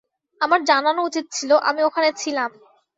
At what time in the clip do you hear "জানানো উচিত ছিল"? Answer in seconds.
0.63-1.51